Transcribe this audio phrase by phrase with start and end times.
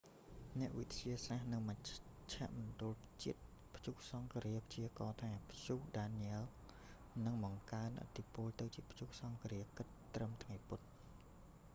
[0.59, 3.39] អ្នកវិទ្យាសាស្ត្រនៅមជ្ឈមណ្ឌលជាតិ
[3.75, 10.79] ព្យុះសង្ឃរា ព្យាករណ៍ថា ព្យុះដានញ៉ែល danielle នឹងបង្កើនឥទ្ធពលទៅជាព្យុះសង្ឃរាគិតត្រឹមថ្ងៃពុធ